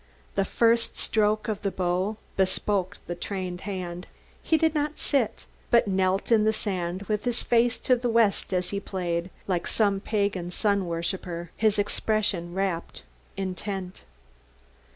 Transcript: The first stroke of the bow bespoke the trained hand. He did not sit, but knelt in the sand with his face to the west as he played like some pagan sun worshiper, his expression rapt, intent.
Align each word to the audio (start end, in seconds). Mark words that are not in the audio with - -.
The 0.33 0.45
first 0.45 0.97
stroke 0.97 1.47
of 1.47 1.61
the 1.61 1.69
bow 1.69 2.17
bespoke 2.35 2.97
the 3.05 3.13
trained 3.13 3.61
hand. 3.69 4.07
He 4.41 4.57
did 4.57 4.73
not 4.73 4.97
sit, 4.97 5.45
but 5.69 5.87
knelt 5.87 6.31
in 6.31 6.43
the 6.43 6.51
sand 6.51 7.03
with 7.03 7.23
his 7.23 7.43
face 7.43 7.77
to 7.81 7.95
the 7.95 8.09
west 8.09 8.51
as 8.51 8.69
he 8.71 8.79
played 8.79 9.29
like 9.45 9.67
some 9.67 9.99
pagan 9.99 10.49
sun 10.49 10.87
worshiper, 10.87 11.51
his 11.55 11.77
expression 11.77 12.55
rapt, 12.55 13.03
intent. 13.37 14.01